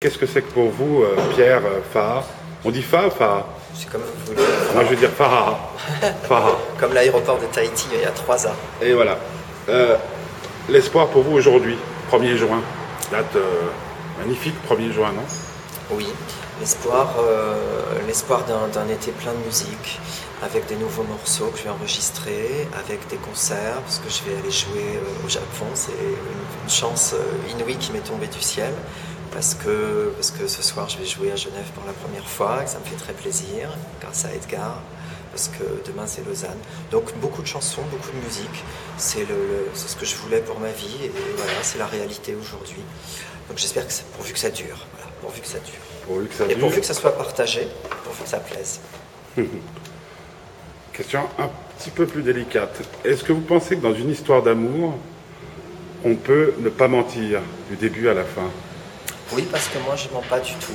Qu'est-ce 0.00 0.16
que 0.16 0.26
c'est 0.26 0.42
que 0.42 0.52
pour 0.52 0.70
vous, 0.70 1.02
euh, 1.02 1.16
Pierre 1.34 1.62
euh, 1.66 2.20
On 2.64 2.70
dit 2.70 2.82
Faha 2.82 3.08
ou 3.08 3.10
Faha? 3.10 3.44
C'est 3.74 3.90
comme 3.90 4.02
vous 4.02 4.26
voulez. 4.32 4.46
Moi, 4.72 4.84
je 4.84 4.90
veux 4.90 4.94
dire 4.96 5.10
Faha. 5.10 5.58
Faha. 6.22 6.56
Comme 6.78 6.94
l'aéroport 6.94 7.40
de 7.40 7.46
Tahiti 7.46 7.88
il 7.92 8.02
y 8.02 8.04
a 8.04 8.12
trois 8.12 8.46
ans. 8.46 8.54
Et 8.80 8.92
voilà. 8.92 9.18
Euh, 9.68 9.96
L'espoir 10.68 11.08
pour 11.08 11.24
vous 11.24 11.32
aujourd'hui, 11.32 11.76
1er 12.12 12.36
juin. 12.36 12.62
Date 13.10 13.34
euh, 13.34 13.42
magnifique, 14.20 14.54
1er 14.70 14.92
juin, 14.92 15.10
non? 15.10 15.96
Oui, 15.96 16.06
l'espoir, 16.60 17.14
l'espoir 18.06 18.44
d'un, 18.44 18.88
été 18.88 19.10
plein 19.10 19.32
de 19.32 19.44
musique, 19.44 19.98
avec 20.44 20.66
des 20.66 20.76
nouveaux 20.76 21.02
morceaux 21.02 21.46
que 21.46 21.58
je 21.58 21.64
vais 21.64 21.70
enregistrer, 21.70 22.68
avec 22.78 23.08
des 23.08 23.16
concerts, 23.16 23.80
parce 23.84 23.98
que 23.98 24.08
je 24.08 24.30
vais 24.30 24.38
aller 24.38 24.50
jouer 24.52 25.00
au 25.26 25.28
Japon. 25.28 25.66
C'est 25.74 25.90
une, 25.90 26.62
une 26.64 26.70
chance 26.70 27.16
inouïe 27.50 27.78
qui 27.78 27.90
m'est 27.90 28.06
tombée 28.06 28.28
du 28.28 28.40
ciel. 28.40 28.72
Parce 29.32 29.54
que, 29.54 30.10
parce 30.16 30.30
que 30.30 30.46
ce 30.48 30.62
soir, 30.62 30.88
je 30.88 30.98
vais 30.98 31.04
jouer 31.06 31.30
à 31.32 31.36
Genève 31.36 31.70
pour 31.74 31.84
la 31.86 31.92
première 31.92 32.26
fois, 32.28 32.62
et 32.64 32.66
ça 32.66 32.78
me 32.78 32.84
fait 32.84 32.96
très 32.96 33.12
plaisir, 33.12 33.70
grâce 34.00 34.24
à 34.24 34.32
Edgar. 34.34 34.80
Parce 35.30 35.48
que 35.48 35.64
demain, 35.88 36.06
c'est 36.06 36.26
Lausanne. 36.26 36.56
Donc, 36.90 37.14
beaucoup 37.18 37.42
de 37.42 37.46
chansons, 37.46 37.82
beaucoup 37.90 38.10
de 38.10 38.24
musique. 38.24 38.64
C'est, 38.96 39.20
le, 39.20 39.26
le- 39.36 39.68
c'est 39.74 39.88
ce 39.88 39.96
que 39.96 40.06
je 40.06 40.16
voulais 40.16 40.40
pour 40.40 40.58
ma 40.58 40.70
vie, 40.70 41.04
et 41.04 41.12
voilà, 41.36 41.52
c'est 41.62 41.78
la 41.78 41.86
réalité 41.86 42.34
aujourd'hui. 42.40 42.80
Donc, 43.48 43.58
j'espère 43.58 43.86
que, 43.86 43.92
pourvu 44.16 44.32
que 44.32 44.38
ça 44.38 44.50
dure. 44.50 44.86
Voilà, 44.96 45.10
pourvu 45.20 45.40
que 45.42 45.46
ça 45.46 45.58
dure. 45.58 45.74
Pourvu 46.06 46.26
que 46.26 46.34
ça 46.34 46.44
Et 46.44 46.48
dure. 46.48 46.58
pourvu 46.58 46.80
que 46.80 46.86
ça 46.86 46.94
soit 46.94 47.16
partagé, 47.16 47.68
pourvu 48.04 48.22
que 48.24 48.28
ça 48.28 48.40
plaise. 48.40 48.80
Question 50.92 51.20
un 51.38 51.48
petit 51.78 51.90
peu 51.90 52.06
plus 52.06 52.22
délicate. 52.22 52.76
Est-ce 53.04 53.22
que 53.22 53.32
vous 53.32 53.40
pensez 53.42 53.76
que 53.76 53.82
dans 53.82 53.94
une 53.94 54.10
histoire 54.10 54.42
d'amour, 54.42 54.94
on 56.04 56.14
peut 56.16 56.54
ne 56.58 56.68
pas 56.70 56.88
mentir 56.88 57.40
du 57.70 57.76
début 57.76 58.08
à 58.08 58.14
la 58.14 58.24
fin? 58.24 58.50
Oui, 59.32 59.46
parce 59.50 59.68
que 59.68 59.78
moi, 59.78 59.94
je 59.96 60.08
mens 60.12 60.22
pas 60.28 60.40
du 60.40 60.52
tout. 60.54 60.72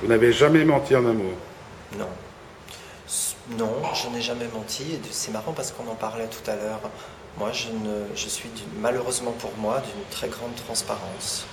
Vous 0.00 0.08
n'avez 0.08 0.32
jamais 0.32 0.64
menti 0.64 0.96
en 0.96 1.06
amour 1.06 1.32
Non. 1.98 2.08
Non, 3.58 3.72
je 3.94 4.08
n'ai 4.08 4.22
jamais 4.22 4.48
menti. 4.52 4.82
Et 4.94 5.00
c'est 5.10 5.30
marrant 5.30 5.52
parce 5.52 5.72
qu'on 5.72 5.88
en 5.90 5.94
parlait 5.94 6.26
tout 6.28 6.50
à 6.50 6.54
l'heure. 6.56 6.80
Moi, 7.38 7.50
je, 7.52 7.68
ne, 7.68 8.04
je 8.14 8.28
suis 8.28 8.50
malheureusement 8.80 9.32
pour 9.32 9.52
moi 9.58 9.80
d'une 9.80 10.04
très 10.10 10.28
grande 10.28 10.54
transparence. 10.66 11.44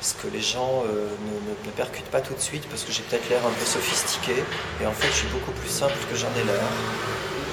Ce 0.00 0.14
que 0.14 0.28
les 0.28 0.40
gens 0.42 0.82
euh, 0.86 1.08
ne, 1.26 1.50
ne- 1.50 1.66
ne 1.66 1.70
percutent 1.72 2.10
pas 2.10 2.20
tout 2.20 2.34
de 2.34 2.40
suite 2.40 2.66
parce 2.68 2.84
que 2.84 2.92
j'ai 2.92 3.02
peut-être 3.02 3.28
l'air 3.28 3.40
un 3.46 3.50
peu 3.50 3.64
sophistiqué. 3.64 4.34
Et 4.82 4.86
en 4.86 4.92
fait, 4.92 5.08
je 5.08 5.12
suis 5.16 5.28
beaucoup 5.28 5.52
plus 5.52 5.68
simple 5.70 5.94
que 6.10 6.16
j'en 6.16 6.28
ai 6.40 6.44
l'air. 6.44 6.62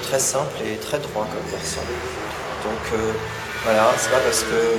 Très 0.02 0.18
simple 0.18 0.56
et 0.66 0.76
très 0.76 0.98
droit 0.98 1.26
comme 1.26 1.50
personne. 1.50 1.84
Donc 2.64 2.92
euh, 3.00 3.12
voilà, 3.64 3.92
c'est 3.96 4.10
pas 4.10 4.20
parce 4.20 4.42
que 4.42 4.76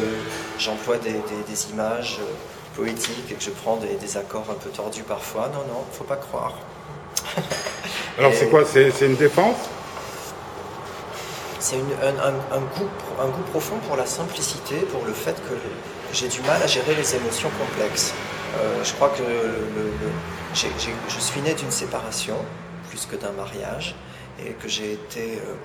j'emploie 0.59 0.97
des, 0.97 1.11
des- 1.14 1.44
des 1.47 1.69
images 1.72 2.17
euh, 2.22 2.33
poétiques 2.75 3.31
et 3.31 3.33
que 3.33 3.44
je 3.44 3.50
prends 3.50 3.77
des, 3.77 3.95
des 3.95 4.17
accords 4.17 4.45
un 4.50 4.53
peu 4.55 4.69
tordus 4.69 5.03
parfois. 5.03 5.50
Non, 5.53 5.66
non, 5.73 5.83
faut 5.92 6.03
pas 6.03 6.17
croire. 6.17 6.53
Alors 8.17 8.31
Et- 8.31 8.36
c'est 8.36 8.50
quoi? 8.50 8.64
C'est 8.66 8.92
une 9.05 9.16
défense? 9.16 9.58
C'est 11.59 11.77
un, 11.77 12.19
un- 12.30 12.55
un 12.58 12.59
goût, 12.59 12.88
pro- 13.00 13.23
un 13.23 13.27
goût 13.30 13.42
profond 13.52 13.77
pour 13.88 13.95
la 13.97 14.05
simplicité, 14.05 14.75
pour 14.92 15.03
le 15.05 15.14
fait 15.14 15.33
que 15.49 15.55
j'ai 16.14 16.27
du 16.27 16.42
mal 16.42 16.61
à 16.61 16.67
gérer 16.67 16.94
les 16.94 17.16
émotions 17.16 17.49
complexes. 17.58 18.14
Euh, 18.59 18.83
je 18.83 18.94
crois 18.94 19.09
que 19.09 19.23
le- 19.23 19.27
le- 19.75 20.11
je 20.53 21.20
suis 21.20 21.42
né 21.42 21.53
d'une 21.55 21.72
séparation 21.72 22.38
plus 22.89 23.05
que 23.08 23.16
d'un 23.16 23.31
mariage 23.31 23.95
et 24.39 24.52
que 24.52 24.67
j'ai 24.70 24.94
été 24.94 25.39
euh, 25.44 25.55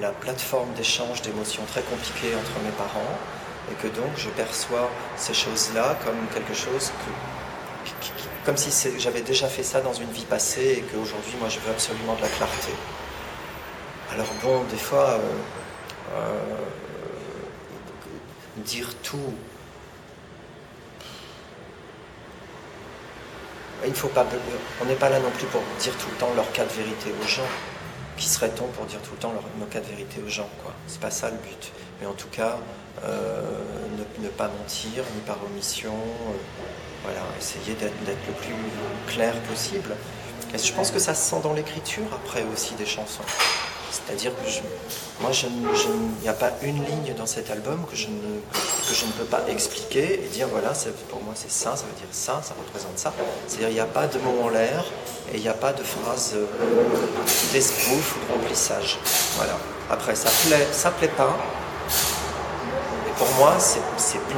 la 0.00 0.10
plateforme 0.10 0.72
d'échange 0.74 1.22
d'émotions 1.22 1.64
très 1.66 1.82
compliquées 1.82 2.34
entre 2.36 2.62
mes 2.64 2.70
parents 2.72 3.18
et 3.70 3.74
que 3.74 3.88
donc 3.88 4.10
je 4.16 4.28
perçois 4.30 4.90
ces 5.16 5.34
choses-là 5.34 5.96
comme 6.04 6.16
quelque 6.32 6.54
chose 6.54 6.90
que, 6.90 8.46
comme 8.46 8.56
si 8.56 8.70
j'avais 8.98 9.22
déjà 9.22 9.48
fait 9.48 9.62
ça 9.62 9.80
dans 9.80 9.92
une 9.92 10.10
vie 10.10 10.24
passée 10.24 10.78
et 10.78 10.82
qu'aujourd'hui 10.82 11.34
moi 11.38 11.48
je 11.48 11.58
veux 11.60 11.70
absolument 11.70 12.14
de 12.14 12.22
la 12.22 12.28
clarté. 12.28 12.72
Alors 14.12 14.26
bon, 14.42 14.64
des 14.64 14.76
fois, 14.76 15.10
euh, 15.10 15.18
euh, 16.16 16.56
dire 18.56 18.88
tout, 19.04 19.34
il 23.86 23.94
faut 23.94 24.08
pas, 24.08 24.26
on 24.82 24.84
n'est 24.86 24.94
pas 24.96 25.08
là 25.08 25.20
non 25.20 25.30
plus 25.30 25.46
pour 25.46 25.62
dire 25.78 25.92
tout 25.96 26.08
le 26.10 26.16
temps 26.16 26.30
leur 26.34 26.50
cas 26.52 26.64
de 26.64 26.70
vérité 26.70 27.14
aux 27.22 27.26
gens. 27.26 27.42
Qui 28.20 28.28
serait-on 28.28 28.66
pour 28.66 28.84
dire 28.84 29.00
tout 29.00 29.12
le 29.12 29.16
temps 29.16 29.32
leur, 29.32 29.42
nos 29.58 29.64
de 29.64 29.86
vérité 29.86 30.20
aux 30.22 30.28
gens 30.28 30.48
quoi 30.62 30.74
C'est 30.86 31.00
pas 31.00 31.10
ça 31.10 31.30
le 31.30 31.38
but. 31.38 31.72
Mais 32.00 32.06
en 32.06 32.12
tout 32.12 32.28
cas, 32.28 32.58
euh, 33.02 33.40
ne, 34.20 34.28
pas 34.28 34.48
mentir, 34.48 35.04
ni 35.14 35.22
par 35.22 35.38
omission. 35.50 35.94
euh, 35.94 36.36
voilà, 37.02 37.20
essayer 37.38 37.74
d'être 37.76 37.94
le 38.04 38.34
plus 38.34 38.54
clair 39.06 39.32
possible. 39.48 39.96
Je 40.52 40.72
pense 40.74 40.90
que 40.90 40.98
ça 40.98 41.14
se 41.14 41.30
sent 41.30 41.40
dans 41.42 41.54
l'écriture 41.54 42.04
après 42.12 42.44
aussi 42.52 42.74
des 42.74 42.84
chansons. 42.84 43.24
C'est-à-dire 43.90 44.32
que 44.32 44.50
moi, 45.20 45.30
il 45.34 46.22
n'y 46.22 46.28
a 46.28 46.32
pas 46.32 46.52
une 46.62 46.84
ligne 46.84 47.14
dans 47.16 47.26
cet 47.26 47.50
album 47.50 47.84
que 47.90 47.96
je 47.96 48.06
ne, 48.06 48.40
que 48.88 48.94
je 48.94 49.04
ne 49.04 49.12
peux 49.12 49.24
pas 49.24 49.42
expliquer 49.48 50.24
et 50.24 50.28
dire 50.28 50.46
voilà, 50.48 50.72
pour 51.08 51.22
moi 51.22 51.34
c'est 51.34 51.50
ça, 51.50 51.76
ça 51.76 51.84
veut 51.84 51.98
dire 51.98 52.08
ça, 52.12 52.40
ça 52.42 52.54
représente 52.58 52.98
ça. 52.98 53.12
C'est-à-dire 53.46 53.68
il 53.68 53.74
n'y 53.74 53.80
a 53.80 53.86
pas 53.86 54.06
de 54.06 54.18
mots 54.20 54.42
en 54.44 54.48
l'air 54.48 54.84
et 55.32 55.36
il 55.36 55.42
n'y 55.42 55.48
a 55.48 55.54
pas 55.54 55.72
de 55.72 55.82
phrase 55.82 56.34
euh, 56.34 56.46
d'esbrouf 57.52 58.16
ou 58.16 58.26
de 58.26 58.38
remplissage. 58.38 58.98
Voilà. 59.36 59.58
Après, 59.90 60.14
ça 60.14 60.30
plaît, 60.46 60.66
ça 60.72 60.90
plaît 60.92 61.08
pas. 61.08 61.36
Et 63.08 63.12
pour 63.18 63.28
moi, 63.38 63.56
c'est 63.58 63.80
plein. 64.18 64.20